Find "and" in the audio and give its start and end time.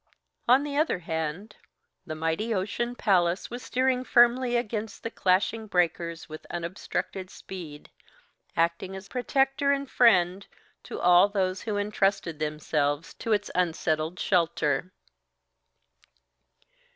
9.71-9.87